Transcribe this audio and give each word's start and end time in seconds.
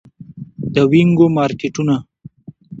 د 0.73 0.75
وینګو 0.91 1.27
مارکیټونه 1.37 1.95